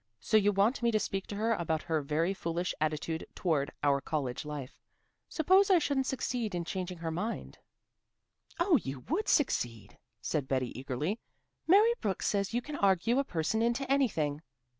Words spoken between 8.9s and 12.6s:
would succeed," said Betty eagerly. "Mary Brooks says